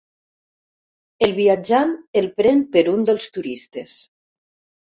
El 1.27 1.35
viatjant 1.41 1.93
el 2.23 2.31
pren 2.41 2.65
per 2.73 2.85
un 2.97 3.07
dels 3.13 3.31
turistes. 3.39 3.97